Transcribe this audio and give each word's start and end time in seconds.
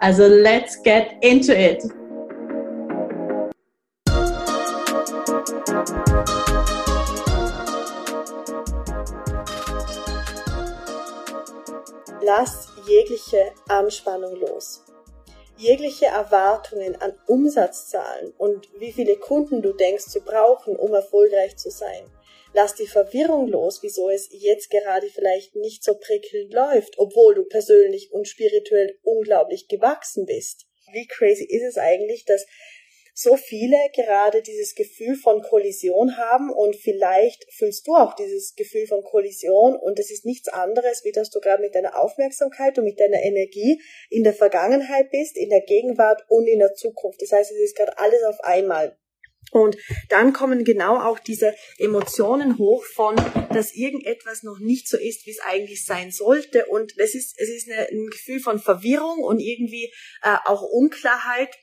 Also 0.00 0.28
let's 0.28 0.76
get 0.76 1.16
into 1.22 1.52
it! 1.52 1.82
Lass 12.22 12.68
jegliche 12.86 13.52
Anspannung 13.68 14.36
los. 14.36 14.84
Jegliche 15.56 16.06
Erwartungen 16.06 16.94
an 17.00 17.14
Umsatzzahlen 17.26 18.32
und 18.38 18.68
wie 18.78 18.92
viele 18.92 19.16
Kunden 19.16 19.62
du 19.62 19.72
denkst 19.72 20.04
zu 20.04 20.20
brauchen, 20.20 20.76
um 20.76 20.94
erfolgreich 20.94 21.56
zu 21.56 21.70
sein. 21.70 22.04
Lass 22.54 22.74
die 22.74 22.86
Verwirrung 22.86 23.48
los, 23.48 23.82
wieso 23.82 24.08
es 24.08 24.28
jetzt 24.32 24.70
gerade 24.70 25.08
vielleicht 25.08 25.54
nicht 25.54 25.84
so 25.84 25.94
prickelnd 25.94 26.52
läuft, 26.52 26.98
obwohl 26.98 27.34
du 27.34 27.44
persönlich 27.44 28.12
und 28.12 28.26
spirituell 28.26 28.98
unglaublich 29.02 29.68
gewachsen 29.68 30.24
bist. 30.24 30.66
Wie 30.92 31.06
crazy 31.06 31.44
ist 31.44 31.62
es 31.62 31.76
eigentlich, 31.76 32.24
dass 32.24 32.46
so 33.20 33.36
viele 33.36 33.76
gerade 33.94 34.42
dieses 34.42 34.76
Gefühl 34.76 35.16
von 35.16 35.42
Kollision 35.42 36.16
haben 36.16 36.50
und 36.50 36.76
vielleicht 36.76 37.52
fühlst 37.52 37.88
du 37.88 37.96
auch 37.96 38.14
dieses 38.14 38.54
Gefühl 38.54 38.86
von 38.86 39.02
Kollision 39.02 39.74
und 39.74 39.98
es 39.98 40.12
ist 40.12 40.24
nichts 40.24 40.48
anderes, 40.48 41.04
wie 41.04 41.10
dass 41.10 41.28
du 41.30 41.40
gerade 41.40 41.60
mit 41.60 41.74
deiner 41.74 41.98
Aufmerksamkeit 41.98 42.78
und 42.78 42.84
mit 42.84 43.00
deiner 43.00 43.20
Energie 43.20 43.82
in 44.08 44.22
der 44.22 44.34
Vergangenheit 44.34 45.10
bist, 45.10 45.36
in 45.36 45.50
der 45.50 45.62
Gegenwart 45.62 46.24
und 46.28 46.46
in 46.46 46.60
der 46.60 46.74
Zukunft. 46.74 47.20
Das 47.20 47.32
heißt, 47.32 47.50
es 47.50 47.58
ist 47.58 47.76
gerade 47.76 47.98
alles 47.98 48.22
auf 48.22 48.38
einmal. 48.40 48.96
Und 49.50 49.76
dann 50.10 50.32
kommen 50.32 50.64
genau 50.64 51.00
auch 51.00 51.18
diese 51.18 51.54
Emotionen 51.78 52.58
hoch 52.58 52.84
von, 52.84 53.16
dass 53.50 53.74
irgendetwas 53.74 54.42
noch 54.42 54.58
nicht 54.58 54.88
so 54.88 54.98
ist, 54.98 55.26
wie 55.26 55.30
es 55.30 55.40
eigentlich 55.40 55.84
sein 55.84 56.10
sollte. 56.10 56.66
Und 56.66 56.92
es 56.98 57.14
ist, 57.14 57.34
es 57.38 57.48
ist 57.48 57.70
eine, 57.70 57.88
ein 57.88 58.08
Gefühl 58.08 58.40
von 58.40 58.58
Verwirrung 58.58 59.22
und 59.22 59.40
irgendwie 59.40 59.92
äh, 60.22 60.36
auch 60.44 60.62
Unklarheit 60.62 61.54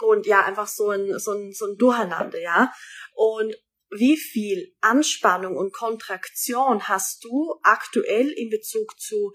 und 0.00 0.26
ja, 0.26 0.44
einfach 0.44 0.68
so 0.68 0.90
ein, 0.90 1.18
so 1.18 1.32
ein, 1.32 1.52
so 1.52 1.66
ein 1.66 1.78
Durcheinander, 1.78 2.40
ja. 2.40 2.70
Und 3.14 3.56
wie 3.90 4.16
viel 4.16 4.74
Anspannung 4.80 5.56
und 5.56 5.72
Kontraktion 5.72 6.88
hast 6.88 7.24
du 7.24 7.58
aktuell 7.62 8.30
in 8.30 8.50
Bezug 8.50 8.98
zu 8.98 9.32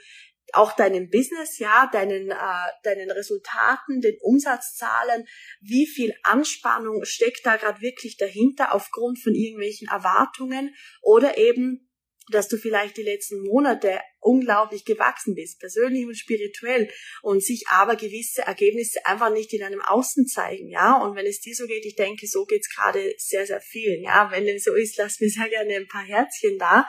auch 0.53 0.75
deinem 0.75 1.09
Business, 1.09 1.59
ja, 1.59 1.89
deinen, 1.91 2.31
äh, 2.31 2.69
deinen 2.83 3.11
Resultaten, 3.11 4.01
den 4.01 4.17
Umsatzzahlen, 4.21 5.25
wie 5.61 5.87
viel 5.87 6.13
Anspannung 6.23 7.05
steckt 7.05 7.45
da 7.45 7.57
gerade 7.57 7.81
wirklich 7.81 8.17
dahinter 8.17 8.73
aufgrund 8.73 9.21
von 9.21 9.33
irgendwelchen 9.33 9.87
Erwartungen 9.87 10.75
oder 11.01 11.37
eben 11.37 11.87
dass 12.29 12.47
du 12.47 12.57
vielleicht 12.57 12.97
die 12.97 13.03
letzten 13.03 13.41
Monate 13.41 13.99
unglaublich 14.19 14.85
gewachsen 14.85 15.35
bist, 15.35 15.59
persönlich 15.59 16.05
und 16.05 16.17
spirituell, 16.17 16.89
und 17.21 17.43
sich 17.43 17.65
aber 17.69 17.95
gewisse 17.95 18.43
Ergebnisse 18.43 19.05
einfach 19.05 19.31
nicht 19.31 19.51
in 19.53 19.59
deinem 19.59 19.81
Außen 19.81 20.27
zeigen, 20.27 20.69
ja. 20.69 20.97
Und 21.01 21.15
wenn 21.15 21.25
es 21.25 21.41
dir 21.41 21.55
so 21.55 21.65
geht, 21.67 21.85
ich 21.85 21.95
denke, 21.95 22.27
so 22.27 22.45
geht's 22.45 22.73
gerade 22.73 23.13
sehr, 23.17 23.45
sehr 23.45 23.61
vielen, 23.61 24.03
ja. 24.03 24.29
Wenn 24.31 24.45
dem 24.45 24.59
so 24.59 24.73
ist, 24.75 24.97
lass 24.97 25.19
mir 25.19 25.29
sehr 25.29 25.49
gerne 25.49 25.75
ein 25.75 25.87
paar 25.87 26.05
Herzchen 26.05 26.57
da. 26.57 26.87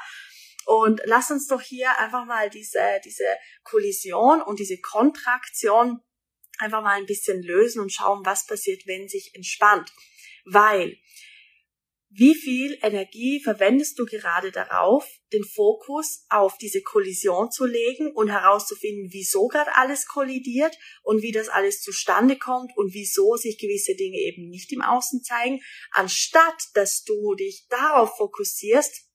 Und 0.67 1.00
lass 1.05 1.31
uns 1.31 1.47
doch 1.47 1.61
hier 1.61 1.99
einfach 1.99 2.25
mal 2.25 2.50
diese, 2.50 3.00
diese 3.05 3.37
Kollision 3.65 4.43
und 4.43 4.59
diese 4.59 4.78
Kontraktion 4.81 6.00
einfach 6.59 6.83
mal 6.83 6.99
ein 6.99 7.06
bisschen 7.06 7.43
lösen 7.43 7.81
und 7.81 7.93
schauen, 7.93 8.25
was 8.25 8.47
passiert, 8.47 8.87
wenn 8.87 9.09
sich 9.09 9.34
entspannt. 9.34 9.93
Weil 10.45 10.97
wie 12.15 12.34
viel 12.34 12.78
Energie 12.83 13.41
verwendest 13.43 13.99
du 13.99 14.05
gerade 14.05 14.53
darauf, 14.53 15.09
den 15.33 15.45
Fokus 15.45 16.27
auf 16.28 16.59
diese 16.59 16.83
Kollision 16.83 17.50
zu 17.50 17.65
legen 17.65 18.12
und 18.12 18.29
herauszufinden, 18.29 19.09
wieso 19.12 19.49
gerade 19.49 19.75
alles 19.77 20.06
kollidiert 20.06 20.77
und 21.03 21.23
wie 21.23 21.33
das 21.33 21.49
alles 21.49 21.81
zustande 21.81 22.37
kommt 22.37 22.77
und 22.77 22.93
wieso 22.93 23.37
sich 23.37 23.59
gewisse 23.59 23.94
Dinge 23.94 24.19
eben 24.19 24.50
nicht 24.50 24.71
im 24.73 24.83
Außen 24.83 25.23
zeigen, 25.23 25.62
anstatt 25.91 26.62
dass 26.75 27.03
du 27.03 27.34
dich 27.34 27.67
darauf 27.71 28.15
fokussierst, 28.19 29.09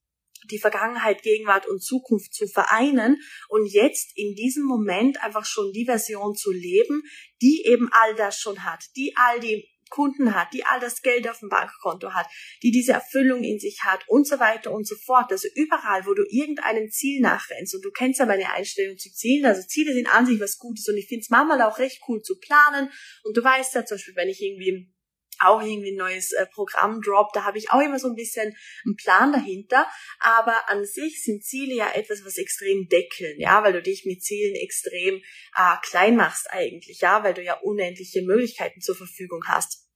die 0.50 0.60
Vergangenheit, 0.60 1.24
Gegenwart 1.24 1.68
und 1.68 1.84
Zukunft 1.84 2.34
zu 2.34 2.48
vereinen 2.48 3.22
und 3.50 3.66
jetzt 3.66 4.12
in 4.16 4.36
diesem 4.36 4.64
Moment 4.64 5.24
einfach 5.24 5.46
schon 5.46 5.72
die 5.74 5.86
Version 5.86 6.36
zu 6.36 6.52
leben, 6.52 7.04
die 7.42 7.66
eben 7.66 7.90
all 7.92 8.16
das 8.16 8.40
schon 8.40 8.64
hat, 8.64 8.84
die 8.96 9.14
all 9.16 9.40
die 9.40 9.68
Kunden 9.90 10.36
hat, 10.36 10.54
die 10.54 10.66
all 10.66 10.80
das 10.80 11.02
Geld 11.02 11.28
auf 11.30 11.40
dem 11.40 11.50
Bankkonto 11.50 12.14
hat, 12.14 12.28
die 12.64 12.72
diese 12.72 12.94
Erfüllung 12.94 13.44
in 13.44 13.60
sich 13.60 13.80
hat 13.84 14.04
und 14.08 14.28
so 14.28 14.40
weiter 14.40 14.72
und 14.72 14.88
so 14.88 14.96
fort. 14.96 15.32
Also 15.32 15.48
überall, 15.56 16.06
wo 16.06 16.14
du 16.14 16.24
irgendeinem 16.30 16.90
Ziel 16.90 17.22
nachrennst 17.22 17.76
und 17.76 17.84
du 17.84 17.92
kennst 17.92 18.20
ja 18.20 18.26
meine 18.26 18.52
Einstellung 18.52 18.98
zu 18.98 19.12
Zielen, 19.12 19.46
also 19.46 19.62
Ziele 19.68 19.94
sind 19.94 20.14
an 20.14 20.26
sich 20.26 20.40
was 20.40 20.58
Gutes 20.58 20.88
und 20.88 20.98
ich 20.98 21.08
finde 21.08 21.22
es 21.22 21.30
manchmal 21.30 21.62
auch 21.62 21.80
recht 21.80 22.02
cool 22.08 22.22
zu 22.22 22.38
planen 22.40 22.92
und 23.24 23.38
du 23.38 23.44
weißt 23.44 23.76
ja 23.76 23.86
zum 23.86 23.96
Beispiel, 23.96 24.16
wenn 24.16 24.30
ich 24.30 24.42
irgendwie 24.42 24.92
auch 25.40 25.62
irgendwie 25.62 25.92
ein 25.92 25.98
neues 25.98 26.34
äh, 26.34 26.46
Programm 26.48 27.02
drop, 27.02 27.34
da 27.34 27.44
habe 27.44 27.58
ich 27.58 27.72
auch 27.72 27.82
immer 27.82 28.00
so 28.00 28.08
ein 28.08 28.16
bisschen 28.16 28.56
einen 28.86 28.96
Plan 28.96 29.32
dahinter, 29.32 29.88
aber 30.20 30.70
an 30.70 30.86
sich 30.86 31.24
sind 31.24 31.44
Ziele 31.44 31.76
ja 31.76 31.92
etwas, 31.94 32.24
was 32.26 32.38
extrem 32.38 32.88
deckeln, 32.88 33.40
ja, 33.40 33.64
weil 33.64 33.74
du 33.74 33.82
dich 33.82 34.06
mit 34.06 34.24
Zielen 34.24 34.56
extrem 34.56 35.16
äh, 35.56 35.76
klein 35.82 36.16
machst 36.16 36.50
eigentlich, 36.50 37.02
ja, 37.02 37.24
weil 37.24 37.34
du 37.34 37.44
ja 37.44 37.56
unendliche 37.62 38.22
Möglichkeiten 38.22 38.82
zur 38.82 38.96
Verfügung 38.96 39.44
hast. 39.48 39.87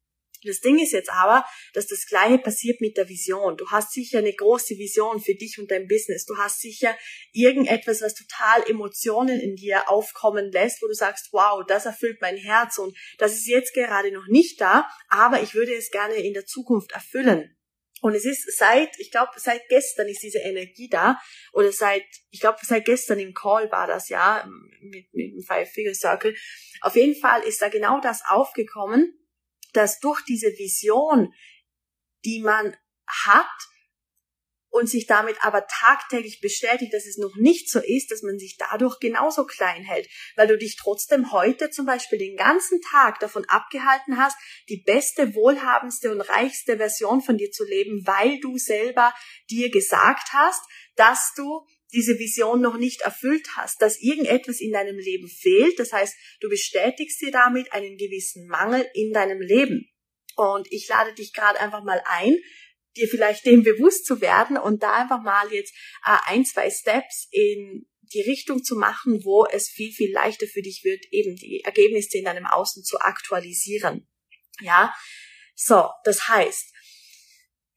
Das 0.43 0.59
Ding 0.59 0.79
ist 0.79 0.91
jetzt 0.91 1.11
aber, 1.11 1.45
dass 1.73 1.87
das 1.87 2.05
Kleine 2.05 2.39
passiert 2.39 2.81
mit 2.81 2.97
der 2.97 3.07
Vision. 3.07 3.57
Du 3.57 3.69
hast 3.69 3.91
sicher 3.91 4.19
eine 4.19 4.33
große 4.33 4.77
Vision 4.77 5.19
für 5.19 5.35
dich 5.35 5.59
und 5.59 5.69
dein 5.69 5.87
Business. 5.87 6.25
Du 6.25 6.37
hast 6.37 6.61
sicher 6.61 6.97
irgendetwas, 7.31 8.01
was 8.01 8.15
total 8.15 8.67
Emotionen 8.69 9.39
in 9.39 9.55
dir 9.55 9.89
aufkommen 9.89 10.51
lässt, 10.51 10.81
wo 10.81 10.87
du 10.87 10.93
sagst, 10.93 11.29
wow, 11.31 11.63
das 11.67 11.85
erfüllt 11.85 12.21
mein 12.21 12.37
Herz 12.37 12.77
und 12.79 12.97
das 13.17 13.33
ist 13.33 13.47
jetzt 13.47 13.73
gerade 13.73 14.11
noch 14.11 14.27
nicht 14.27 14.59
da, 14.59 14.89
aber 15.09 15.41
ich 15.41 15.53
würde 15.53 15.73
es 15.75 15.91
gerne 15.91 16.15
in 16.15 16.33
der 16.33 16.45
Zukunft 16.45 16.91
erfüllen. 16.91 17.55
Und 18.01 18.15
es 18.15 18.25
ist 18.25 18.57
seit, 18.57 18.99
ich 18.99 19.11
glaube, 19.11 19.31
seit 19.35 19.61
gestern 19.69 20.07
ist 20.07 20.23
diese 20.23 20.39
Energie 20.39 20.89
da. 20.89 21.21
Oder 21.53 21.71
seit, 21.71 22.03
ich 22.31 22.39
glaube, 22.39 22.57
seit 22.63 22.85
gestern 22.85 23.19
im 23.19 23.35
Call 23.35 23.71
war 23.71 23.85
das 23.85 24.09
ja, 24.09 24.49
mit, 24.81 25.13
mit 25.13 25.33
dem 25.33 25.43
Five-Figure 25.43 25.93
Circle. 25.93 26.35
Auf 26.81 26.95
jeden 26.95 27.15
Fall 27.15 27.43
ist 27.43 27.61
da 27.61 27.69
genau 27.69 28.01
das 28.01 28.23
aufgekommen 28.27 29.20
dass 29.73 29.99
durch 29.99 30.21
diese 30.25 30.47
Vision, 30.57 31.33
die 32.25 32.41
man 32.41 32.75
hat 33.07 33.47
und 34.71 34.89
sich 34.89 35.05
damit 35.05 35.35
aber 35.41 35.67
tagtäglich 35.67 36.39
bestätigt, 36.39 36.93
dass 36.93 37.05
es 37.05 37.17
noch 37.17 37.35
nicht 37.35 37.69
so 37.69 37.79
ist, 37.79 38.09
dass 38.09 38.21
man 38.23 38.39
sich 38.39 38.55
dadurch 38.57 38.99
genauso 38.99 39.45
klein 39.45 39.83
hält, 39.83 40.07
weil 40.35 40.47
du 40.47 40.57
dich 40.57 40.77
trotzdem 40.77 41.31
heute 41.31 41.69
zum 41.69 41.85
Beispiel 41.85 42.17
den 42.17 42.37
ganzen 42.37 42.79
Tag 42.81 43.19
davon 43.19 43.43
abgehalten 43.45 44.17
hast, 44.17 44.37
die 44.69 44.81
beste, 44.85 45.35
wohlhabendste 45.35 46.11
und 46.11 46.21
reichste 46.21 46.77
Version 46.77 47.21
von 47.21 47.37
dir 47.37 47.51
zu 47.51 47.65
leben, 47.65 48.07
weil 48.07 48.39
du 48.39 48.57
selber 48.57 49.13
dir 49.49 49.69
gesagt 49.69 50.29
hast, 50.31 50.63
dass 50.95 51.33
du 51.35 51.65
diese 51.93 52.17
Vision 52.19 52.61
noch 52.61 52.77
nicht 52.77 53.01
erfüllt 53.01 53.47
hast, 53.57 53.81
dass 53.81 53.99
irgendetwas 53.99 54.61
in 54.61 54.71
deinem 54.71 54.97
Leben 54.97 55.27
fehlt. 55.27 55.77
Das 55.79 55.91
heißt, 55.91 56.15
du 56.39 56.49
bestätigst 56.49 57.21
dir 57.21 57.31
damit 57.31 57.71
einen 57.73 57.97
gewissen 57.97 58.47
Mangel 58.47 58.87
in 58.93 59.11
deinem 59.13 59.41
Leben. 59.41 59.89
Und 60.35 60.67
ich 60.71 60.87
lade 60.87 61.13
dich 61.13 61.33
gerade 61.33 61.59
einfach 61.59 61.83
mal 61.83 62.01
ein, 62.05 62.37
dir 62.95 63.07
vielleicht 63.07 63.45
dem 63.45 63.63
bewusst 63.63 64.05
zu 64.05 64.21
werden 64.21 64.57
und 64.57 64.83
da 64.83 64.93
einfach 64.93 65.21
mal 65.21 65.51
jetzt 65.51 65.73
äh, 66.05 66.17
ein, 66.25 66.45
zwei 66.45 66.69
Steps 66.69 67.27
in 67.31 67.85
die 68.13 68.21
Richtung 68.21 68.63
zu 68.63 68.75
machen, 68.75 69.23
wo 69.23 69.45
es 69.45 69.69
viel, 69.69 69.91
viel 69.91 70.11
leichter 70.11 70.47
für 70.47 70.61
dich 70.61 70.81
wird, 70.83 71.05
eben 71.11 71.35
die 71.35 71.61
Ergebnisse 71.63 72.17
in 72.17 72.25
deinem 72.25 72.45
Außen 72.45 72.83
zu 72.83 72.99
aktualisieren. 72.99 74.09
Ja, 74.59 74.93
so, 75.55 75.89
das 76.03 76.27
heißt, 76.27 76.73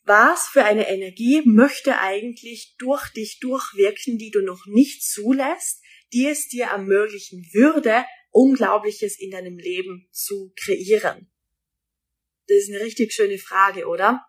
was 0.04 0.48
für 0.48 0.64
eine 0.64 0.88
Energie 0.88 1.42
möchte 1.44 1.98
eigentlich 1.98 2.76
durch 2.78 3.08
dich 3.10 3.38
durchwirken, 3.40 4.18
die 4.18 4.30
du 4.30 4.42
noch 4.42 4.66
nicht 4.66 5.02
zulässt, 5.02 5.82
die 6.12 6.26
es 6.26 6.48
dir 6.48 6.66
ermöglichen 6.66 7.48
würde, 7.52 8.04
Unglaubliches 8.30 9.18
in 9.18 9.30
deinem 9.30 9.58
Leben 9.58 10.08
zu 10.10 10.52
kreieren? 10.56 11.30
Das 12.48 12.58
ist 12.58 12.70
eine 12.70 12.80
richtig 12.80 13.12
schöne 13.12 13.38
Frage, 13.38 13.86
oder? 13.86 14.26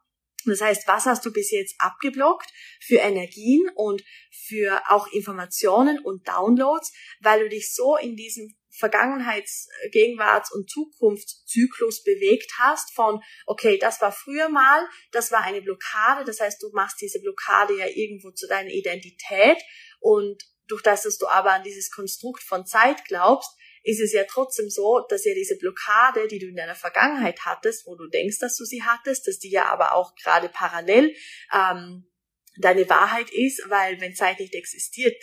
Das 0.52 0.62
heißt, 0.62 0.88
was 0.88 1.06
hast 1.06 1.26
du 1.26 1.32
bis 1.32 1.52
jetzt 1.52 1.76
abgeblockt 1.80 2.50
für 2.82 2.98
Energien 2.98 3.64
und 3.76 4.04
für 4.32 4.82
auch 4.90 5.08
Informationen 5.08 6.00
und 6.00 6.28
Downloads, 6.28 6.94
weil 7.22 7.42
du 7.42 7.50
dich 7.50 7.74
so 7.74 7.98
in 7.98 8.16
diesem 8.16 8.56
Vergangenheits-, 8.78 9.70
Gegenwarts- 9.92 10.52
und 10.52 10.70
Zukunftszyklus 10.70 12.04
bewegt 12.04 12.52
hast 12.60 12.94
von, 12.94 13.22
okay, 13.46 13.78
das 13.78 14.02
war 14.02 14.12
früher 14.12 14.50
mal, 14.50 14.86
das 15.12 15.32
war 15.32 15.42
eine 15.42 15.62
Blockade, 15.62 16.26
das 16.26 16.40
heißt, 16.40 16.62
du 16.62 16.70
machst 16.74 17.02
diese 17.02 17.22
Blockade 17.22 17.78
ja 17.78 17.88
irgendwo 17.88 18.32
zu 18.32 18.48
deiner 18.48 18.72
Identität 18.72 19.58
und 20.00 20.44
durch 20.68 20.82
das, 20.82 21.04
dass 21.04 21.18
du 21.18 21.28
aber 21.28 21.54
an 21.54 21.64
dieses 21.64 21.92
Konstrukt 21.92 22.44
von 22.44 22.66
Zeit 22.66 23.06
glaubst, 23.06 23.52
ist 23.86 24.02
es 24.02 24.14
ja 24.14 24.24
trotzdem 24.28 24.70
so, 24.70 25.06
dass 25.08 25.26
ja 25.26 25.34
diese 25.36 25.58
Blockade, 25.58 26.28
die 26.28 26.40
du 26.40 26.48
in 26.48 26.56
deiner 26.56 26.76
Vergangenheit 26.76 27.40
hattest, 27.46 27.86
wo 27.86 27.96
du 27.96 28.08
denkst, 28.08 28.40
dass 28.40 28.58
du 28.58 28.66
sie 28.66 28.84
hattest, 28.84 29.28
dass 29.28 29.38
die 29.38 29.52
ja 29.52 29.66
aber 29.66 29.94
auch 29.94 30.16
gerade 30.16 30.50
parallel 30.50 31.16
ähm, 31.54 32.10
deine 32.58 32.90
Wahrheit 32.90 33.30
ist, 33.32 33.64
weil 33.70 34.02
wenn 34.02 34.16
Zeit 34.16 34.40
nicht 34.40 34.56
existiert, 34.56 35.16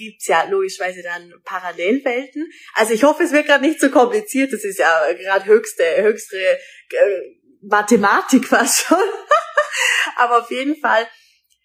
gibt's 0.00 0.26
ja 0.28 0.44
logischerweise 0.44 1.02
dann 1.02 1.34
Parallelwelten. 1.44 2.50
Also 2.74 2.94
ich 2.94 3.04
hoffe, 3.04 3.24
es 3.24 3.32
wird 3.32 3.46
gerade 3.46 3.66
nicht 3.66 3.80
so 3.80 3.90
kompliziert. 3.90 4.52
Das 4.52 4.64
ist 4.64 4.78
ja 4.78 5.12
gerade 5.12 5.44
höchste, 5.44 5.84
höchste 6.02 6.38
äh, 6.38 7.20
Mathematik 7.60 8.46
fast 8.46 8.86
schon. 8.86 8.96
Aber 10.16 10.40
auf 10.40 10.50
jeden 10.50 10.76
Fall 10.80 11.06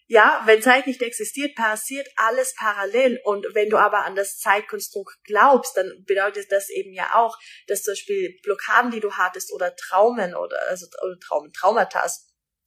ja, 0.07 0.43
wenn 0.45 0.61
Zeit 0.61 0.85
nicht 0.85 1.01
existiert, 1.01 1.55
passiert 1.55 2.07
alles 2.15 2.53
parallel. 2.55 3.19
Und 3.23 3.47
wenn 3.53 3.69
du 3.69 3.77
aber 3.77 4.05
an 4.05 4.15
das 4.15 4.37
Zeitkonstrukt 4.37 5.15
glaubst, 5.23 5.75
dann 5.77 6.03
bedeutet 6.05 6.51
das 6.51 6.69
eben 6.69 6.93
ja 6.93 7.15
auch, 7.15 7.37
dass 7.67 7.81
zum 7.81 7.93
Beispiel 7.93 8.37
Blockaden, 8.43 8.91
die 8.91 8.99
du 8.99 9.13
hattest 9.13 9.51
oder 9.51 9.75
Traumen 9.75 10.35
oder, 10.35 10.57
also, 10.69 10.85
oder 11.03 11.19
Traumen, 11.19 11.51
Traumata 11.53 12.07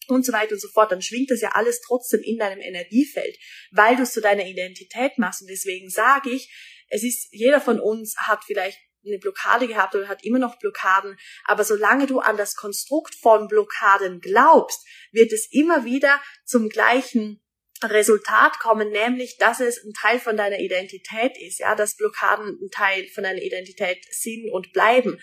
und 0.09 0.25
so 0.25 0.33
weiter 0.33 0.53
und 0.53 0.61
so 0.61 0.69
fort, 0.69 0.91
dann 0.91 1.03
schwingt 1.03 1.31
das 1.31 1.41
ja 1.41 1.51
alles 1.53 1.81
trotzdem 1.81 2.21
in 2.23 2.39
deinem 2.39 2.61
Energiefeld, 2.61 3.37
weil 3.71 3.95
du 3.95 4.03
es 4.03 4.13
zu 4.13 4.21
deiner 4.21 4.47
Identität 4.47 5.19
machst. 5.19 5.43
Und 5.43 5.49
deswegen 5.49 5.91
sage 5.91 6.31
ich, 6.31 6.51
es 6.89 7.05
ist, 7.05 7.29
jeder 7.31 7.61
von 7.61 7.79
uns 7.79 8.17
hat 8.17 8.43
vielleicht 8.45 8.79
eine 9.05 9.19
Blockade 9.19 9.69
gehabt 9.69 9.95
oder 9.95 10.09
hat 10.09 10.25
immer 10.25 10.39
noch 10.39 10.59
Blockaden. 10.59 11.17
Aber 11.45 11.65
solange 11.65 12.07
du 12.07 12.21
an 12.21 12.37
das 12.37 12.55
Konstrukt 12.55 13.15
von 13.15 13.49
Blockaden 13.49 14.21
glaubst, 14.21 14.85
wird 15.13 15.33
es 15.33 15.49
immer 15.51 15.85
wieder 15.85 16.21
zum 16.45 16.69
gleichen 16.69 17.43
Resultat 17.83 18.59
kommen, 18.59 18.91
nämlich, 18.91 19.37
dass 19.39 19.61
es 19.61 19.83
ein 19.85 19.93
Teil 19.93 20.19
von 20.19 20.37
deiner 20.37 20.59
Identität 20.59 21.39
ist, 21.41 21.61
ja, 21.61 21.75
dass 21.75 21.97
Blockaden 21.97 22.59
ein 22.61 22.71
Teil 22.71 23.07
von 23.15 23.23
deiner 23.23 23.41
Identität 23.41 24.05
sind 24.11 24.51
und 24.53 24.73
bleiben. 24.73 25.21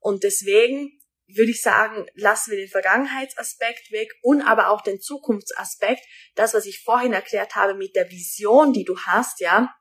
Und 0.00 0.22
deswegen 0.22 1.00
würde 1.26 1.50
ich 1.50 1.62
sagen, 1.62 2.06
lassen 2.14 2.50
wir 2.50 2.58
den 2.58 2.68
Vergangenheitsaspekt 2.68 3.90
weg 3.90 4.12
und 4.20 4.42
aber 4.42 4.68
auch 4.68 4.82
den 4.82 5.00
Zukunftsaspekt. 5.00 6.04
Das, 6.34 6.52
was 6.52 6.66
ich 6.66 6.82
vorhin 6.82 7.14
erklärt 7.14 7.54
habe 7.54 7.74
mit 7.74 7.96
der 7.96 8.10
Vision, 8.10 8.74
die 8.74 8.84
du 8.84 8.98
hast, 8.98 9.40
ja, 9.40 9.74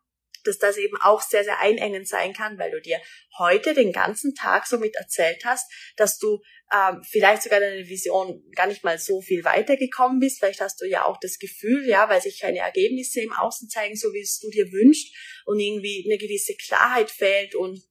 dass 0.44 0.58
das 0.58 0.78
eben 0.78 0.98
auch 1.02 1.22
sehr, 1.22 1.44
sehr 1.44 1.60
einengend 1.60 2.08
sein 2.08 2.34
kann, 2.34 2.58
weil 2.58 2.72
du 2.72 2.82
dir 2.82 3.00
heute 3.38 3.74
den 3.74 3.92
ganzen 3.92 4.36
Tag 4.36 4.68
so 4.68 4.78
mit 4.78 4.96
erzählt 4.96 5.44
hast, 5.46 5.72
dass 5.98 6.18
du 6.18 6.42
ähm, 6.74 7.02
vielleicht 7.04 7.44
sogar 7.44 7.60
deine 7.60 7.88
Vision 7.88 8.44
gar 8.56 8.68
nicht 8.68 8.84
mal 8.84 8.98
so 8.98 9.22
viel 9.22 9.44
weitergekommen 9.44 10.20
bist. 10.20 10.40
Vielleicht 10.40 10.62
hast 10.62 10.82
du 10.82 10.86
ja 10.86 11.06
auch 11.06 11.18
das 11.20 11.38
Gefühl, 11.38 11.88
ja, 11.88 12.10
weil 12.10 12.22
sich 12.22 12.40
keine 12.40 12.60
Ergebnisse 12.60 13.22
im 13.22 13.34
Außen 13.34 13.70
zeigen, 13.70 13.96
so 13.96 14.14
wie 14.14 14.22
es 14.22 14.40
du 14.40 14.50
dir 14.50 14.72
wünschst 14.72 15.14
und 15.46 15.60
irgendwie 15.60 16.06
eine 16.08 16.18
gewisse 16.18 16.56
Klarheit 16.56 17.12
fehlt 17.12 17.56
und 17.56 17.82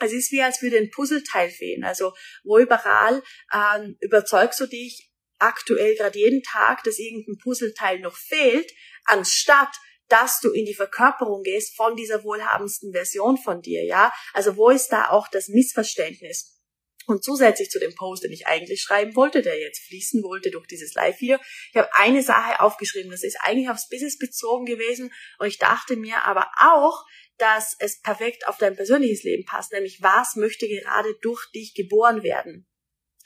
es 0.00 0.12
ist 0.12 0.30
wie, 0.30 0.42
als 0.42 0.62
würde 0.62 0.78
ein 0.78 0.90
Puzzleteil 0.90 1.50
fehlen. 1.50 1.84
Also 1.84 2.12
wo 2.44 2.58
überall 2.58 3.22
ähm, 3.52 3.96
überzeugst 4.00 4.60
du 4.60 4.66
dich 4.66 5.10
aktuell 5.38 5.96
gerade 5.96 6.18
jeden 6.18 6.42
Tag, 6.42 6.84
dass 6.84 6.98
irgendein 6.98 7.38
Puzzleteil 7.38 8.00
noch 8.00 8.16
fehlt, 8.16 8.70
anstatt 9.04 9.74
dass 10.08 10.40
du 10.40 10.50
in 10.52 10.64
die 10.64 10.74
Verkörperung 10.74 11.42
gehst 11.42 11.76
von 11.76 11.96
dieser 11.96 12.24
wohlhabendsten 12.24 12.92
Version 12.92 13.36
von 13.36 13.60
dir, 13.60 13.84
ja? 13.84 14.12
Also 14.32 14.56
wo 14.56 14.70
ist 14.70 14.88
da 14.88 15.10
auch 15.10 15.28
das 15.28 15.48
Missverständnis? 15.48 16.58
Und 17.06 17.24
zusätzlich 17.24 17.70
zu 17.70 17.78
dem 17.78 17.94
Post, 17.94 18.24
den 18.24 18.32
ich 18.32 18.46
eigentlich 18.46 18.82
schreiben 18.82 19.16
wollte, 19.16 19.40
der 19.40 19.58
jetzt 19.58 19.80
fließen 19.86 20.22
wollte 20.22 20.50
durch 20.50 20.66
dieses 20.66 20.92
Live-Video, 20.92 21.38
ich 21.70 21.76
habe 21.76 21.88
eine 21.94 22.22
Sache 22.22 22.60
aufgeschrieben, 22.60 23.10
das 23.10 23.24
ist 23.24 23.38
eigentlich 23.40 23.70
aufs 23.70 23.88
Business 23.88 24.18
bezogen 24.18 24.66
gewesen 24.66 25.10
und 25.38 25.46
ich 25.46 25.56
dachte 25.56 25.96
mir 25.96 26.22
aber 26.24 26.50
auch, 26.58 27.06
dass 27.38 27.74
es 27.78 28.02
perfekt 28.02 28.46
auf 28.46 28.58
dein 28.58 28.76
persönliches 28.76 29.22
Leben 29.22 29.46
passt, 29.46 29.72
nämlich 29.72 30.02
was 30.02 30.36
möchte 30.36 30.68
gerade 30.68 31.14
durch 31.22 31.50
dich 31.52 31.72
geboren 31.72 32.22
werden. 32.22 32.68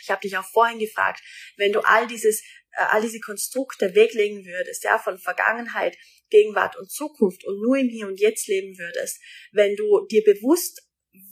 Ich 0.00 0.10
habe 0.10 0.20
dich 0.20 0.36
auch 0.36 0.44
vorhin 0.44 0.78
gefragt, 0.78 1.20
wenn 1.56 1.72
du 1.72 1.80
all 1.80 2.06
dieses, 2.06 2.42
all 2.76 3.02
diese 3.02 3.20
Konstrukte 3.20 3.94
weglegen 3.94 4.44
würdest, 4.44 4.84
ja, 4.84 4.98
von 4.98 5.18
Vergangenheit, 5.18 5.96
Gegenwart 6.30 6.76
und 6.76 6.90
Zukunft 6.90 7.44
und 7.44 7.60
nur 7.60 7.76
im 7.76 7.88
Hier 7.88 8.06
und 8.06 8.20
Jetzt 8.20 8.48
leben 8.48 8.78
würdest, 8.78 9.20
wenn 9.52 9.76
du 9.76 10.06
dir 10.10 10.22
bewusst 10.24 10.82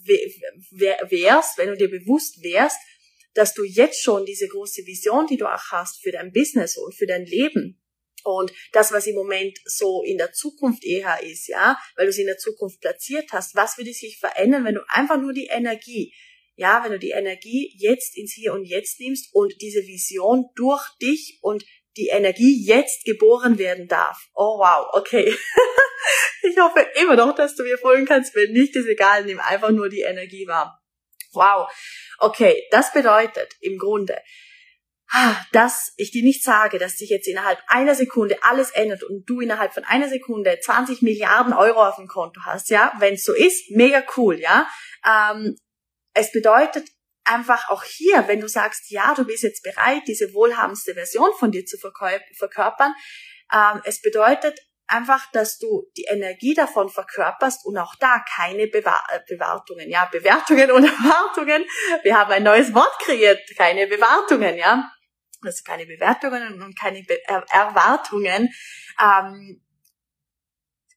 wärst, 0.03 1.59
wenn 1.59 1.69
du 1.69 1.77
dir 1.77 1.91
bewusst 1.91 2.43
wärst, 2.43 2.79
dass 3.35 3.55
du 3.55 3.65
jetzt 3.65 4.03
schon 4.03 4.27
diese 4.27 4.49
große 4.49 4.85
Vision, 4.87 5.27
die 5.27 5.37
du 5.37 5.47
auch 5.47 5.71
hast 5.71 6.03
für 6.03 6.11
dein 6.11 6.33
Business 6.33 6.77
und 6.77 6.95
für 6.95 7.07
dein 7.07 7.25
Leben 7.25 7.81
und 8.25 8.53
das, 8.73 8.93
was 8.93 9.07
im 9.07 9.15
Moment 9.15 9.59
so 9.65 10.03
in 10.03 10.19
der 10.19 10.33
Zukunft 10.33 10.85
eher 10.85 11.23
ist, 11.23 11.49
ja, 11.49 11.79
weil 11.97 12.07
du 12.07 12.11
es 12.11 12.19
in 12.19 12.27
der 12.27 12.39
Zukunft 12.39 12.81
platziert 12.81 13.33
hast, 13.33 13.55
was 13.55 13.79
würde 13.79 13.93
sich 13.93 14.19
verändern, 14.19 14.65
wenn 14.65 14.75
du 14.75 14.83
einfach 14.89 15.19
nur 15.19 15.33
die 15.33 15.47
Energie, 15.47 16.15
ja, 16.61 16.85
wenn 16.85 16.93
du 16.93 16.99
die 16.99 17.13
Energie 17.13 17.75
jetzt 17.79 18.19
ins 18.19 18.33
Hier 18.33 18.53
und 18.53 18.67
Jetzt 18.67 19.01
nimmst 19.01 19.35
und 19.35 19.55
diese 19.63 19.81
Vision 19.81 20.45
durch 20.57 20.83
dich 21.01 21.39
und 21.41 21.65
die 21.97 22.09
Energie 22.09 22.63
jetzt 22.65 23.05
geboren 23.05 23.59
werden 23.59 23.89
darf. 23.89 24.29
Oh 24.35 24.59
wow, 24.59 24.87
okay. 24.93 25.35
ich 26.43 26.59
hoffe 26.59 26.87
immer 27.01 27.17
noch, 27.17 27.35
dass 27.35 27.57
du 27.57 27.63
mir 27.63 27.79
folgen 27.79 28.05
kannst. 28.05 28.35
Wenn 28.35 28.53
nicht, 28.53 28.77
ist 28.77 28.87
egal, 28.87 29.25
nimm 29.25 29.41
einfach 29.41 29.71
nur 29.71 29.89
die 29.89 30.03
Energie 30.03 30.47
wahr. 30.47 30.79
Wow. 31.33 31.73
Okay, 32.19 32.67
das 32.71 32.93
bedeutet 32.93 33.55
im 33.61 33.79
Grunde, 33.79 34.19
dass 35.53 35.95
ich 35.97 36.11
dir 36.11 36.23
nicht 36.23 36.45
sage, 36.45 36.79
dass 36.79 36.99
sich 36.99 37.09
jetzt 37.09 37.27
innerhalb 37.27 37.59
einer 37.69 37.95
Sekunde 37.95 38.37
alles 38.43 38.71
ändert 38.71 39.03
und 39.03 39.25
du 39.25 39.41
innerhalb 39.41 39.73
von 39.73 39.85
einer 39.85 40.11
Sekunde 40.11 40.59
20 40.61 41.01
Milliarden 41.01 41.55
Euro 41.55 41.89
auf 41.89 41.97
dem 41.97 42.07
Konto 42.07 42.43
hast, 42.45 42.69
ja, 42.69 42.93
wenn 42.99 43.15
es 43.15 43.25
so 43.25 43.33
ist, 43.33 43.71
mega 43.71 44.05
cool, 44.19 44.39
ja. 44.39 44.69
Ähm, 45.07 45.57
es 46.21 46.33
bedeutet 46.33 46.89
einfach 47.25 47.71
auch 47.71 47.83
hier, 47.83 48.29
wenn 48.29 48.41
du 48.41 48.49
sagst, 48.49 48.91
ja, 48.91 49.15
du 49.15 49.25
bist 49.25 49.43
jetzt 49.43 49.63
bereit, 49.63 50.03
diese 50.07 50.33
wohlhabendste 50.35 50.95
Version 50.95 51.31
von 51.39 51.51
dir 51.51 51.65
zu 51.65 51.79
verkörpern, 51.79 52.95
ähm, 53.53 53.81
es 53.85 54.01
bedeutet 54.03 54.59
einfach, 54.87 55.31
dass 55.33 55.59
du 55.59 55.87
die 55.97 56.05
Energie 56.09 56.55
davon 56.55 56.89
verkörperst 56.89 57.65
und 57.65 57.79
auch 57.79 57.95
da 58.01 58.23
keine 58.37 58.67
Bewa 58.67 59.01
äh, 59.11 59.21
Bewartungen, 59.29 59.89
ja, 59.89 60.07
Bewertungen 60.07 60.71
und 60.73 60.85
Erwartungen. 60.85 61.65
Wir 62.03 62.19
haben 62.19 62.33
ein 62.33 62.43
neues 62.43 62.75
Wort 62.75 62.99
kreiert, 63.01 63.41
keine 63.57 63.87
Bewartungen, 63.87 64.57
ja. 64.57 64.91
Also 65.43 65.63
keine 65.65 65.87
Bewertungen 65.87 66.61
und 66.61 66.79
keine 66.79 67.03
Be 67.03 67.19
er 67.27 67.45
Erwartungen. 67.51 68.51
Ähm, 69.01 69.63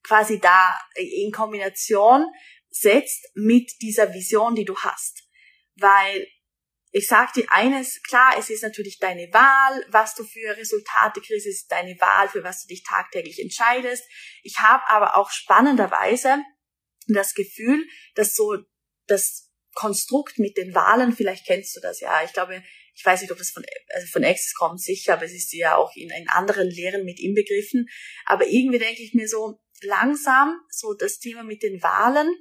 quasi 0.04 0.40
da 0.40 0.78
in 0.96 1.32
Kombination 1.32 2.26
setzt 2.74 3.30
mit 3.36 3.72
dieser 3.82 4.14
Vision, 4.14 4.56
die 4.56 4.66
du 4.66 4.76
hast 4.78 5.24
weil 5.76 6.28
ich 6.92 7.08
sag 7.08 7.34
dir 7.34 7.46
eines, 7.50 8.04
klar, 8.04 8.36
es 8.38 8.52
ist 8.52 8.62
natürlich 8.62 9.00
deine 9.00 9.28
Wahl, 9.34 9.84
was 9.90 10.14
du 10.14 10.24
für 10.24 10.56
Resultate 10.56 11.22
kriegst, 11.22 11.48
es 11.48 11.62
ist 11.62 11.72
deine 11.72 11.96
Wahl, 12.00 12.30
für 12.30 12.44
was 12.44 12.62
du 12.62 12.68
dich 12.68 12.84
tagtäglich 12.84 13.40
entscheidest. 13.40 14.04
Ich 14.44 14.60
habe 14.60 14.84
aber 14.90 15.18
auch 15.18 15.32
spannenderweise 15.32 16.38
das 17.08 17.34
Gefühl, 17.34 17.84
dass 18.14 18.36
so 18.36 18.58
das 19.08 19.52
Konstrukt 19.74 20.38
mit 20.38 20.56
den 20.56 20.76
Wahlen, 20.76 21.14
vielleicht 21.14 21.48
kennst 21.48 21.76
du 21.76 21.80
das 21.82 22.00
ja, 22.00 22.24
ich 22.24 22.34
glaube, 22.34 22.64
ich 22.94 23.04
weiß 23.04 23.22
nicht, 23.22 23.32
ob 23.32 23.40
das 23.40 23.50
von, 23.50 23.66
also 23.96 24.08
von 24.12 24.24
Access 24.24 24.54
kommt, 24.54 24.80
sicher, 24.80 25.14
aber 25.14 25.26
es 25.26 25.34
ist 25.34 25.52
ja 25.52 25.76
auch 25.76 25.92
in, 25.96 26.12
in 26.12 26.30
anderen 26.30 26.70
Lehren 26.70 27.06
mit 27.06 27.20
inbegriffen. 27.20 27.88
Aber 28.26 28.46
irgendwie 28.46 28.78
denke 28.78 29.02
ich 29.02 29.16
mir 29.16 29.28
so, 29.28 29.60
langsam, 29.82 30.60
so 30.70 30.94
das 30.94 31.18
Thema 31.18 31.44
mit 31.44 31.64
den 31.64 31.82
Wahlen, 31.82 32.32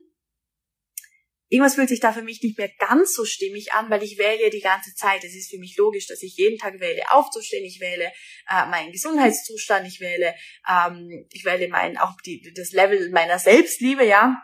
irgendwas 1.53 1.75
fühlt 1.75 1.91
sich 1.91 2.01
da 2.01 2.15
für 2.15 2.23
mich 2.23 2.43
nicht 2.43 2.57
mehr 2.57 2.71
ganz 2.79 3.15
so 3.15 3.27
stimmig 3.27 3.75
an, 3.75 3.91
weil 3.91 4.03
ich 4.03 4.17
wähle 4.17 4.49
die 4.49 4.63
ganze 4.63 4.95
Zeit. 4.95 5.23
Es 5.23 5.35
ist 5.35 5.51
für 5.51 5.59
mich 5.59 5.77
logisch, 5.77 6.07
dass 6.07 6.23
ich 6.23 6.35
jeden 6.37 6.57
Tag 6.57 6.81
wähle, 6.81 7.03
aufzustehen. 7.11 7.65
Ich 7.67 7.79
wähle 7.79 8.11
äh, 8.49 8.67
meinen 8.71 8.91
Gesundheitszustand. 8.91 9.87
Ich 9.87 10.01
wähle, 10.01 10.35
ähm, 10.67 11.27
ich 11.31 11.45
wähle 11.45 11.69
mein 11.69 11.99
auch 11.99 12.19
die, 12.25 12.51
das 12.57 12.73
Level 12.73 13.11
meiner 13.11 13.39
Selbstliebe, 13.39 14.03
ja. 14.07 14.43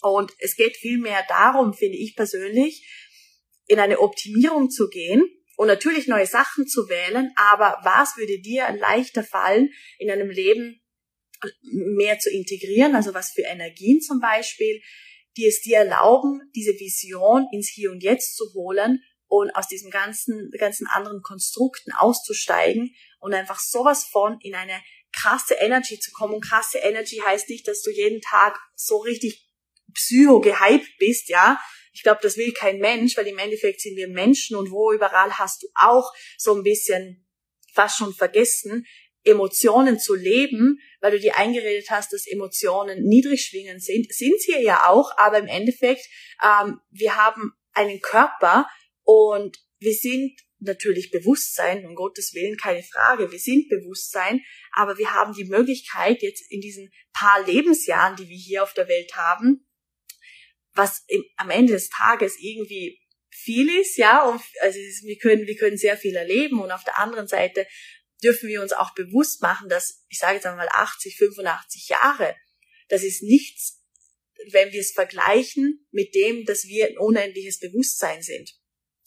Und 0.00 0.32
es 0.40 0.56
geht 0.56 0.76
viel 0.76 0.98
mehr 0.98 1.24
darum, 1.28 1.74
finde 1.74 1.96
ich 1.96 2.16
persönlich, 2.16 2.84
in 3.68 3.78
eine 3.78 4.00
Optimierung 4.00 4.68
zu 4.68 4.88
gehen 4.88 5.24
und 5.56 5.68
natürlich 5.68 6.08
neue 6.08 6.26
Sachen 6.26 6.66
zu 6.66 6.88
wählen. 6.88 7.30
Aber 7.36 7.78
was 7.84 8.16
würde 8.16 8.40
dir 8.40 8.68
leichter 8.80 9.22
fallen, 9.22 9.70
in 9.98 10.10
einem 10.10 10.30
Leben 10.30 10.82
mehr 11.62 12.18
zu 12.18 12.30
integrieren? 12.30 12.96
Also 12.96 13.14
was 13.14 13.30
für 13.30 13.42
Energien 13.42 14.00
zum 14.00 14.18
Beispiel? 14.18 14.82
Die 15.38 15.46
es 15.46 15.60
dir 15.60 15.78
erlauben, 15.78 16.50
diese 16.54 16.72
Vision 16.72 17.46
ins 17.52 17.68
Hier 17.68 17.92
und 17.92 18.02
Jetzt 18.02 18.36
zu 18.36 18.52
holen 18.54 19.02
und 19.28 19.54
aus 19.54 19.68
diesem 19.68 19.90
ganzen, 19.90 20.50
ganzen 20.58 20.86
anderen 20.88 21.22
Konstrukten 21.22 21.92
auszusteigen 21.92 22.94
und 23.20 23.34
einfach 23.34 23.60
sowas 23.60 24.04
von 24.04 24.38
in 24.40 24.54
eine 24.54 24.82
krasse 25.12 25.54
Energy 25.54 26.00
zu 26.00 26.10
kommen. 26.10 26.34
Und 26.34 26.44
krasse 26.44 26.78
Energy 26.78 27.22
heißt 27.24 27.48
nicht, 27.48 27.68
dass 27.68 27.82
du 27.82 27.90
jeden 27.90 28.20
Tag 28.20 28.58
so 28.74 28.98
richtig 28.98 29.48
psycho 29.94 30.40
gehypt 30.40 30.98
bist, 30.98 31.28
ja. 31.28 31.60
Ich 31.92 32.02
glaube, 32.02 32.20
das 32.22 32.36
will 32.36 32.52
kein 32.52 32.78
Mensch, 32.78 33.16
weil 33.16 33.26
im 33.26 33.38
Endeffekt 33.38 33.80
sind 33.80 33.96
wir 33.96 34.08
Menschen 34.08 34.56
und 34.56 34.70
wo 34.70 34.92
überall 34.92 35.38
hast 35.38 35.62
du 35.62 35.68
auch 35.74 36.12
so 36.36 36.54
ein 36.54 36.62
bisschen 36.62 37.26
fast 37.72 37.98
schon 37.98 38.14
vergessen, 38.14 38.86
Emotionen 39.24 39.98
zu 39.98 40.14
leben, 40.14 40.78
weil 41.00 41.12
du 41.12 41.20
dir 41.20 41.36
eingeredet 41.36 41.90
hast, 41.90 42.12
dass 42.12 42.26
Emotionen 42.26 43.02
niedrig 43.02 43.44
schwingen 43.44 43.80
sind, 43.80 44.12
sind 44.12 44.40
sie 44.40 44.62
ja 44.62 44.88
auch, 44.88 45.16
aber 45.16 45.38
im 45.38 45.46
Endeffekt, 45.46 46.06
ähm, 46.42 46.80
wir 46.90 47.16
haben 47.16 47.52
einen 47.72 48.00
Körper 48.00 48.68
und 49.02 49.58
wir 49.78 49.92
sind 49.92 50.38
natürlich 50.60 51.10
Bewusstsein, 51.10 51.86
um 51.86 51.94
Gottes 51.94 52.34
Willen, 52.34 52.56
keine 52.56 52.82
Frage, 52.82 53.30
wir 53.30 53.38
sind 53.38 53.68
Bewusstsein, 53.68 54.40
aber 54.72 54.98
wir 54.98 55.12
haben 55.12 55.32
die 55.32 55.44
Möglichkeit, 55.44 56.22
jetzt 56.22 56.50
in 56.50 56.60
diesen 56.60 56.90
paar 57.12 57.44
Lebensjahren, 57.44 58.16
die 58.16 58.28
wir 58.28 58.36
hier 58.36 58.62
auf 58.62 58.74
der 58.74 58.88
Welt 58.88 59.14
haben, 59.14 59.68
was 60.72 61.04
im, 61.08 61.24
am 61.36 61.50
Ende 61.50 61.74
des 61.74 61.90
Tages 61.90 62.36
irgendwie 62.40 63.00
viel 63.30 63.68
ist, 63.80 63.96
ja, 63.98 64.24
und 64.24 64.40
also 64.60 64.78
wir 64.78 65.18
können, 65.18 65.46
wir 65.46 65.56
können 65.56 65.76
sehr 65.76 65.96
viel 65.96 66.16
erleben 66.16 66.60
und 66.60 66.72
auf 66.72 66.84
der 66.84 66.98
anderen 66.98 67.28
Seite 67.28 67.66
dürfen 68.22 68.48
wir 68.48 68.62
uns 68.62 68.72
auch 68.72 68.94
bewusst 68.94 69.42
machen, 69.42 69.68
dass, 69.68 70.04
ich 70.08 70.18
sage 70.18 70.34
jetzt 70.34 70.46
einmal 70.46 70.68
80, 70.70 71.16
85 71.16 71.88
Jahre, 71.88 72.34
das 72.88 73.02
ist 73.02 73.22
nichts, 73.22 73.82
wenn 74.50 74.72
wir 74.72 74.80
es 74.80 74.92
vergleichen 74.92 75.86
mit 75.90 76.14
dem, 76.14 76.44
dass 76.44 76.64
wir 76.64 76.86
ein 76.86 76.98
unendliches 76.98 77.58
Bewusstsein 77.58 78.22
sind. 78.22 78.54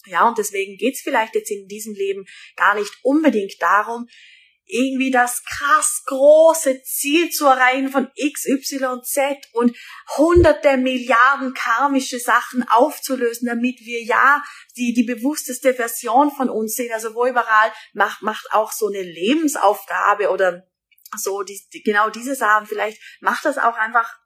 Ja, 0.05 0.27
und 0.27 0.37
deswegen 0.37 0.77
geht's 0.77 1.01
vielleicht 1.01 1.35
jetzt 1.35 1.51
in 1.51 1.67
diesem 1.67 1.93
Leben 1.93 2.25
gar 2.55 2.75
nicht 2.75 2.91
unbedingt 3.03 3.55
darum, 3.59 4.07
irgendwie 4.71 5.11
das 5.11 5.43
krass 5.43 6.01
große 6.05 6.81
Ziel 6.83 7.29
zu 7.29 7.45
erreichen 7.45 7.89
von 7.89 8.09
X, 8.15 8.47
Y, 8.47 9.03
Z 9.03 9.37
und 9.53 9.75
hunderte 10.17 10.77
Milliarden 10.77 11.53
karmische 11.53 12.19
Sachen 12.19 12.67
aufzulösen, 12.69 13.47
damit 13.47 13.81
wir 13.81 14.03
ja 14.03 14.43
die, 14.77 14.93
die 14.93 15.03
bewussteste 15.03 15.73
Version 15.73 16.31
von 16.31 16.49
uns 16.49 16.75
sehen. 16.75 16.93
Also 16.93 17.13
wo 17.13 17.25
überall 17.25 17.71
macht, 17.93 18.21
macht 18.21 18.47
auch 18.51 18.71
so 18.71 18.87
eine 18.87 19.01
Lebensaufgabe 19.01 20.29
oder 20.29 20.63
so, 21.17 21.43
die, 21.43 21.59
genau 21.83 22.09
diese 22.09 22.35
Sachen. 22.35 22.65
Vielleicht 22.65 23.01
macht 23.19 23.43
das 23.45 23.57
auch 23.57 23.75
einfach 23.75 24.21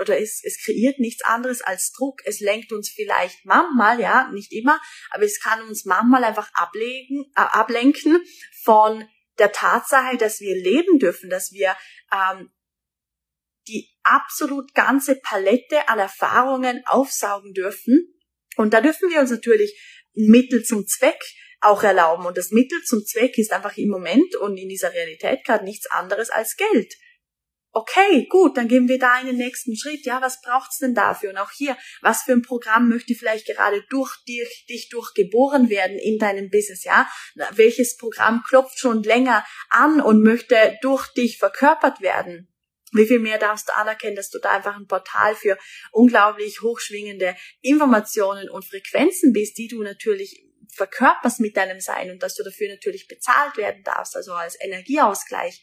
oder 0.00 0.18
es, 0.18 0.40
es 0.42 0.58
kreiert 0.64 0.98
nichts 0.98 1.22
anderes 1.24 1.60
als 1.60 1.92
Druck. 1.92 2.22
Es 2.24 2.40
lenkt 2.40 2.72
uns 2.72 2.88
vielleicht 2.88 3.44
manchmal, 3.44 4.00
ja, 4.00 4.30
nicht 4.32 4.52
immer, 4.52 4.80
aber 5.10 5.24
es 5.24 5.40
kann 5.40 5.62
uns 5.62 5.84
manchmal 5.84 6.24
einfach 6.24 6.50
ablegen, 6.54 7.26
äh, 7.36 7.40
ablenken 7.42 8.18
von 8.64 9.06
der 9.42 9.52
Tatsache, 9.52 10.16
dass 10.16 10.40
wir 10.40 10.54
leben 10.54 10.98
dürfen, 10.98 11.28
dass 11.28 11.52
wir 11.52 11.76
ähm, 12.12 12.50
die 13.68 13.90
absolut 14.02 14.72
ganze 14.74 15.16
Palette 15.16 15.88
an 15.88 15.98
Erfahrungen 15.98 16.82
aufsaugen 16.86 17.52
dürfen. 17.52 18.14
Und 18.56 18.72
da 18.72 18.80
dürfen 18.80 19.10
wir 19.10 19.20
uns 19.20 19.30
natürlich 19.30 19.78
Mittel 20.14 20.64
zum 20.64 20.86
Zweck 20.86 21.20
auch 21.60 21.82
erlauben. 21.82 22.26
Und 22.26 22.38
das 22.38 22.50
Mittel 22.50 22.82
zum 22.84 23.04
Zweck 23.04 23.36
ist 23.38 23.52
einfach 23.52 23.76
im 23.76 23.88
Moment 23.88 24.36
und 24.36 24.56
in 24.56 24.68
dieser 24.68 24.92
Realität 24.92 25.44
gerade 25.44 25.64
nichts 25.64 25.86
anderes 25.90 26.30
als 26.30 26.56
Geld 26.56 26.94
okay, 27.72 28.26
gut, 28.28 28.56
dann 28.56 28.68
gehen 28.68 28.88
wir 28.88 28.98
da 28.98 29.20
in 29.20 29.26
den 29.26 29.36
nächsten 29.36 29.76
Schritt. 29.76 30.04
Ja, 30.04 30.20
was 30.20 30.40
braucht's 30.40 30.78
denn 30.78 30.94
dafür? 30.94 31.30
Und 31.30 31.38
auch 31.38 31.50
hier, 31.50 31.76
was 32.00 32.22
für 32.22 32.32
ein 32.32 32.42
Programm 32.42 32.88
möchte 32.88 33.14
vielleicht 33.14 33.46
gerade 33.46 33.82
durch 33.88 34.16
dich, 34.28 34.66
dich 34.68 34.88
durchgeboren 34.90 35.70
werden 35.70 35.98
in 35.98 36.18
deinem 36.18 36.50
Business? 36.50 36.84
Ja, 36.84 37.08
welches 37.52 37.96
Programm 37.96 38.42
klopft 38.46 38.78
schon 38.78 39.02
länger 39.02 39.44
an 39.70 40.00
und 40.00 40.22
möchte 40.22 40.78
durch 40.82 41.08
dich 41.14 41.38
verkörpert 41.38 42.00
werden? 42.00 42.48
Wie 42.94 43.06
viel 43.06 43.20
mehr 43.20 43.38
darfst 43.38 43.70
du 43.70 43.74
anerkennen, 43.74 44.16
dass 44.16 44.28
du 44.28 44.38
da 44.38 44.50
einfach 44.50 44.76
ein 44.76 44.86
Portal 44.86 45.34
für 45.34 45.56
unglaublich 45.92 46.60
hochschwingende 46.60 47.34
Informationen 47.62 48.50
und 48.50 48.66
Frequenzen 48.66 49.32
bist, 49.32 49.56
die 49.56 49.68
du 49.68 49.82
natürlich 49.82 50.44
verkörperst 50.74 51.40
mit 51.40 51.56
deinem 51.56 51.80
Sein 51.80 52.10
und 52.10 52.22
dass 52.22 52.34
du 52.34 52.42
dafür 52.42 52.68
natürlich 52.68 53.08
bezahlt 53.08 53.56
werden 53.56 53.82
darfst, 53.82 54.14
also 54.14 54.34
als 54.34 54.60
Energieausgleich. 54.60 55.62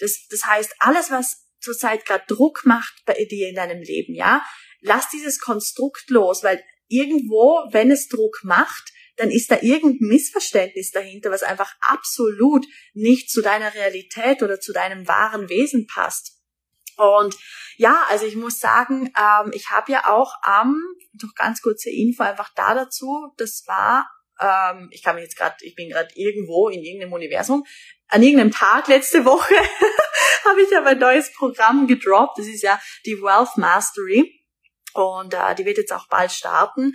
Das, 0.00 0.26
das 0.28 0.44
heißt, 0.44 0.74
alles, 0.78 1.10
was 1.10 1.46
zurzeit 1.60 2.06
gerade 2.06 2.24
Druck 2.26 2.62
macht 2.64 3.02
bei 3.04 3.26
dir 3.30 3.48
in 3.48 3.54
deinem 3.54 3.82
Leben, 3.82 4.14
ja, 4.14 4.42
lass 4.80 5.08
dieses 5.10 5.40
Konstrukt 5.40 6.08
los, 6.08 6.42
weil 6.42 6.62
irgendwo, 6.88 7.62
wenn 7.70 7.90
es 7.90 8.08
Druck 8.08 8.40
macht, 8.42 8.92
dann 9.16 9.30
ist 9.30 9.50
da 9.50 9.58
irgendein 9.60 10.08
Missverständnis 10.08 10.90
dahinter, 10.92 11.30
was 11.30 11.42
einfach 11.42 11.74
absolut 11.80 12.66
nicht 12.94 13.30
zu 13.30 13.42
deiner 13.42 13.74
Realität 13.74 14.42
oder 14.42 14.60
zu 14.60 14.72
deinem 14.72 15.06
wahren 15.06 15.48
Wesen 15.50 15.86
passt. 15.86 16.38
Und 16.96 17.36
ja, 17.76 18.04
also 18.08 18.26
ich 18.26 18.36
muss 18.36 18.60
sagen, 18.60 19.12
ähm, 19.18 19.52
ich 19.54 19.70
habe 19.70 19.92
ja 19.92 20.10
auch 20.10 20.34
am, 20.42 20.68
ähm, 20.68 20.96
noch 21.22 21.34
ganz 21.34 21.62
kurze 21.62 21.90
Info 21.90 22.22
einfach 22.22 22.50
da 22.54 22.74
dazu, 22.74 23.32
das 23.36 23.64
war, 23.66 24.08
ähm, 24.40 24.88
ich 24.90 25.02
kann 25.02 25.16
mich 25.16 25.24
jetzt 25.24 25.36
gerade, 25.36 25.56
ich 25.60 25.74
bin 25.74 25.88
gerade 25.88 26.10
irgendwo 26.14 26.68
in 26.68 26.82
irgendeinem 26.82 27.12
Universum, 27.12 27.64
an 28.10 28.22
irgendeinem 28.22 28.52
Tag 28.52 28.88
letzte 28.88 29.24
Woche 29.24 29.54
habe 30.44 30.62
ich 30.62 30.76
aber 30.76 30.90
ein 30.90 30.98
neues 30.98 31.32
Programm 31.32 31.86
gedroppt. 31.86 32.38
Das 32.38 32.46
ist 32.46 32.62
ja 32.62 32.80
die 33.06 33.20
Wealth 33.20 33.56
Mastery. 33.56 34.36
Und 34.92 35.34
äh, 35.34 35.54
die 35.54 35.64
wird 35.64 35.78
jetzt 35.78 35.92
auch 35.92 36.08
bald 36.08 36.32
starten. 36.32 36.92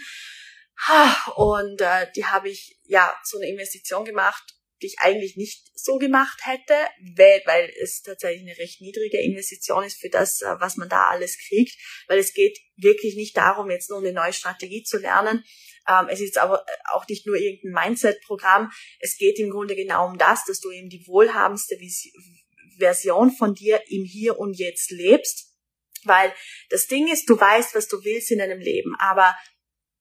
Und 1.36 1.82
äh, 1.82 2.08
die 2.16 2.26
habe 2.26 2.50
ich 2.50 2.78
ja 2.84 3.14
so 3.24 3.38
eine 3.38 3.50
Investition 3.50 4.04
gemacht, 4.04 4.44
die 4.86 4.92
ich 4.94 5.00
eigentlich 5.00 5.36
nicht 5.36 5.72
so 5.74 5.98
gemacht 5.98 6.40
hätte, 6.44 6.76
weil, 7.16 7.42
weil 7.46 7.74
es 7.82 8.02
tatsächlich 8.02 8.42
eine 8.42 8.58
recht 8.58 8.82
niedrige 8.82 9.20
Investition 9.22 9.84
ist 9.84 10.00
für 10.00 10.10
das, 10.10 10.42
äh, 10.42 10.56
was 10.60 10.78
man 10.78 10.90
da 10.90 11.08
alles 11.08 11.38
kriegt. 11.48 11.76
Weil 12.08 12.20
es 12.20 12.34
geht 12.34 12.60
wirklich 12.76 13.16
nicht 13.16 13.36
darum, 13.36 13.72
jetzt 13.72 13.90
nur 13.90 14.00
eine 14.00 14.14
neue 14.14 14.34
Strategie 14.34 14.84
zu 14.84 14.98
lernen, 14.98 15.44
ähm, 15.88 16.08
es 16.10 16.20
ist 16.20 16.38
aber 16.38 16.66
auch 16.92 17.08
nicht 17.08 17.28
nur 17.28 17.36
irgendein 17.36 17.84
Mindset-Programm. 17.84 18.72
Es 19.00 19.18
geht 19.18 19.38
im 19.40 19.52
Grunde 19.52 19.76
genau 19.76 20.08
um 20.08 20.18
das, 20.18 20.44
dass 20.46 20.60
du 20.60 20.72
eben 20.72 20.90
die 20.90 21.06
wohlhabendste 21.06 21.78
Version 22.80 23.32
von 23.32 23.54
dir 23.54 23.82
im 23.88 24.04
Hier 24.04 24.40
und 24.40 24.58
Jetzt 24.58 24.92
lebst. 24.92 25.54
Weil 26.04 26.34
das 26.70 26.88
Ding 26.88 27.12
ist, 27.12 27.30
du 27.30 27.40
weißt, 27.40 27.76
was 27.76 27.88
du 27.88 28.04
willst 28.04 28.32
in 28.32 28.40
deinem 28.40 28.60
Leben, 28.60 28.96
aber 29.00 29.36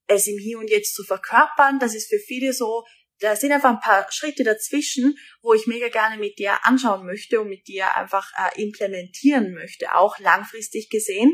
es 0.06 0.26
im 0.26 0.38
Hier 0.38 0.58
und 0.58 0.70
Jetzt 0.70 0.94
zu 0.94 1.04
verkörpern, 1.04 1.78
das 1.78 1.94
ist 1.94 2.08
für 2.08 2.18
viele 2.18 2.52
so, 2.52 2.84
da 3.20 3.36
sind 3.36 3.52
einfach 3.52 3.70
ein 3.70 3.80
paar 3.80 4.10
Schritte 4.10 4.44
dazwischen, 4.44 5.16
wo 5.42 5.54
ich 5.54 5.66
mega 5.66 5.88
gerne 5.88 6.18
mit 6.18 6.38
dir 6.38 6.64
anschauen 6.64 7.06
möchte 7.06 7.40
und 7.40 7.48
mit 7.48 7.68
dir 7.68 7.94
einfach 7.96 8.30
äh, 8.36 8.62
implementieren 8.62 9.54
möchte, 9.54 9.94
auch 9.94 10.18
langfristig 10.18 10.90
gesehen. 10.90 11.32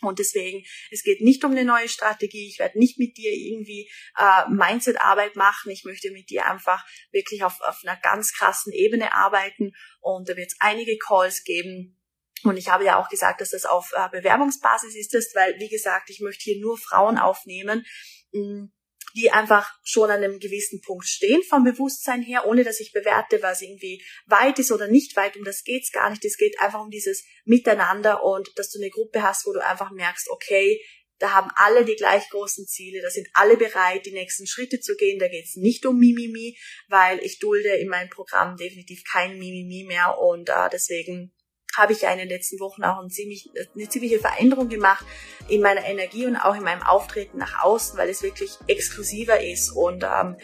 Und 0.00 0.20
deswegen, 0.20 0.64
es 0.90 1.02
geht 1.02 1.20
nicht 1.20 1.44
um 1.44 1.52
eine 1.52 1.64
neue 1.64 1.88
Strategie. 1.88 2.46
Ich 2.48 2.58
werde 2.58 2.78
nicht 2.78 2.98
mit 2.98 3.16
dir 3.16 3.32
irgendwie 3.32 3.90
äh, 4.16 4.48
Mindset-Arbeit 4.48 5.34
machen. 5.34 5.70
Ich 5.72 5.84
möchte 5.84 6.12
mit 6.12 6.30
dir 6.30 6.46
einfach 6.46 6.86
wirklich 7.10 7.42
auf, 7.42 7.60
auf 7.62 7.80
einer 7.82 7.98
ganz 8.00 8.32
krassen 8.32 8.72
Ebene 8.72 9.12
arbeiten. 9.12 9.72
Und 10.00 10.28
da 10.28 10.36
wird 10.36 10.52
es 10.52 10.56
einige 10.60 10.96
Calls 10.98 11.42
geben. 11.42 11.96
Und 12.44 12.56
ich 12.56 12.68
habe 12.68 12.84
ja 12.84 13.00
auch 13.02 13.08
gesagt, 13.08 13.40
dass 13.40 13.50
das 13.50 13.64
auf 13.64 13.90
äh, 13.92 14.08
Bewerbungsbasis 14.10 14.94
ist, 14.94 15.34
weil, 15.34 15.58
wie 15.58 15.68
gesagt, 15.68 16.10
ich 16.10 16.20
möchte 16.20 16.44
hier 16.44 16.60
nur 16.60 16.78
Frauen 16.78 17.18
aufnehmen, 17.18 17.84
mm, 18.32 18.66
die 19.14 19.30
einfach 19.30 19.70
schon 19.82 20.10
an 20.10 20.22
einem 20.22 20.38
gewissen 20.38 20.80
Punkt 20.80 21.06
stehen 21.06 21.42
vom 21.48 21.64
Bewusstsein 21.64 22.22
her, 22.22 22.46
ohne 22.46 22.64
dass 22.64 22.80
ich 22.80 22.92
bewerte, 22.92 23.42
was 23.42 23.62
irgendwie 23.62 24.02
weit 24.26 24.58
ist 24.58 24.70
oder 24.72 24.88
nicht 24.88 25.16
weit. 25.16 25.36
Um 25.36 25.44
das 25.44 25.64
geht's 25.64 25.92
gar 25.92 26.10
nicht. 26.10 26.24
Es 26.24 26.36
geht 26.36 26.60
einfach 26.60 26.80
um 26.80 26.90
dieses 26.90 27.24
Miteinander 27.44 28.22
und 28.22 28.50
dass 28.56 28.70
du 28.70 28.78
eine 28.78 28.90
Gruppe 28.90 29.22
hast, 29.22 29.46
wo 29.46 29.52
du 29.52 29.64
einfach 29.64 29.90
merkst, 29.90 30.28
okay, 30.30 30.80
da 31.18 31.32
haben 31.32 31.50
alle 31.56 31.84
die 31.84 31.96
gleich 31.96 32.28
großen 32.30 32.66
Ziele, 32.66 33.00
da 33.02 33.10
sind 33.10 33.28
alle 33.32 33.56
bereit, 33.56 34.06
die 34.06 34.12
nächsten 34.12 34.46
Schritte 34.46 34.78
zu 34.80 34.94
gehen. 34.94 35.18
Da 35.18 35.28
geht's 35.28 35.56
nicht 35.56 35.84
um 35.84 35.98
Mimimi, 35.98 36.56
weil 36.88 37.18
ich 37.24 37.38
dulde 37.38 37.70
in 37.70 37.88
meinem 37.88 38.08
Programm 38.08 38.56
definitiv 38.56 39.02
kein 39.04 39.38
Mimimi 39.38 39.84
mehr 39.86 40.16
und 40.18 40.48
äh, 40.48 40.68
deswegen 40.72 41.32
habe 41.76 41.92
ich 41.92 42.02
ja 42.02 42.12
in 42.12 42.18
den 42.18 42.28
letzten 42.28 42.58
Wochen 42.60 42.82
auch 42.84 43.00
ein 43.00 43.10
ziemlich, 43.10 43.50
eine 43.74 43.88
ziemliche 43.88 44.18
Veränderung 44.18 44.68
gemacht 44.68 45.04
in 45.48 45.60
meiner 45.60 45.84
Energie 45.84 46.26
und 46.26 46.36
auch 46.36 46.54
in 46.54 46.62
meinem 46.62 46.82
Auftreten 46.82 47.38
nach 47.38 47.62
außen, 47.62 47.98
weil 47.98 48.08
es 48.08 48.22
wirklich 48.22 48.58
exklusiver 48.66 49.40
ist 49.40 49.70
und 49.70 50.04
ähm, 50.04 50.36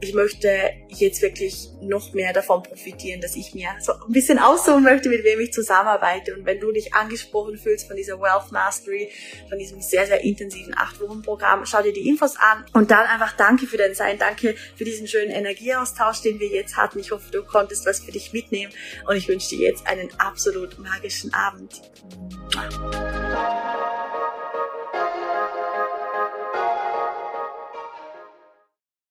ich 0.00 0.14
möchte 0.14 0.48
jetzt 0.88 1.20
wirklich 1.22 1.68
noch 1.82 2.12
mehr 2.14 2.32
davon 2.32 2.62
profitieren, 2.62 3.20
dass 3.20 3.36
ich 3.36 3.54
mir 3.54 3.68
so 3.80 3.92
ein 3.92 4.12
bisschen 4.12 4.38
aussuchen 4.38 4.82
möchte, 4.82 5.08
mit 5.08 5.24
wem 5.24 5.40
ich 5.40 5.52
zusammenarbeite. 5.52 6.34
Und 6.34 6.46
wenn 6.46 6.58
du 6.58 6.72
dich 6.72 6.94
angesprochen 6.94 7.58
fühlst 7.58 7.86
von 7.86 7.96
dieser 7.96 8.18
Wealth 8.20 8.50
Mastery, 8.50 9.10
von 9.48 9.58
diesem 9.58 9.80
sehr, 9.82 10.06
sehr 10.06 10.22
intensiven 10.22 10.74
8-Wochen-Programm, 10.74 11.66
schau 11.66 11.82
dir 11.82 11.92
die 11.92 12.08
Infos 12.08 12.36
an 12.36 12.64
und 12.72 12.90
dann 12.90 13.06
einfach 13.06 13.36
danke 13.36 13.66
für 13.66 13.76
dein 13.76 13.94
Sein, 13.94 14.18
danke 14.18 14.54
für 14.76 14.84
diesen 14.84 15.06
schönen 15.06 15.30
Energieaustausch, 15.30 16.22
den 16.22 16.40
wir 16.40 16.48
jetzt 16.48 16.76
hatten. 16.76 16.98
Ich 16.98 17.10
hoffe, 17.10 17.30
du 17.30 17.42
konntest 17.42 17.86
was 17.86 18.00
für 18.00 18.12
dich 18.12 18.32
mitnehmen 18.32 18.72
und 19.06 19.16
ich 19.16 19.28
wünsche 19.28 19.50
dir 19.50 19.68
jetzt 19.68 19.86
einen 19.86 20.08
absolut 20.18 20.78
magischen 20.78 21.32
Abend. 21.34 21.82